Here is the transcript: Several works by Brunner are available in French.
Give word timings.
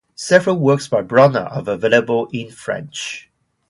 Several 0.15 0.57
works 0.57 0.87
by 0.87 1.01
Brunner 1.03 1.41
are 1.41 1.61
available 1.67 2.27
in 2.33 2.49
French. 2.49 3.29